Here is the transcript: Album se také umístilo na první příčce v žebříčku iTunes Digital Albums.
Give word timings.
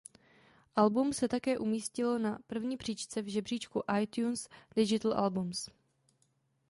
Album 0.75 1.13
se 1.13 1.27
také 1.27 1.57
umístilo 1.59 2.19
na 2.19 2.39
první 2.47 2.77
příčce 2.77 3.21
v 3.21 3.27
žebříčku 3.31 3.83
iTunes 4.01 4.49
Digital 4.75 5.13
Albums. 5.13 5.69